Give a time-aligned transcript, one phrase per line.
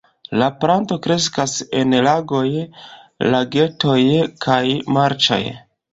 [0.41, 1.51] La planto kreskas
[1.81, 2.47] en lagoj,
[3.35, 4.01] lagetoj
[4.47, 4.63] kaj
[4.97, 5.43] marĉoj.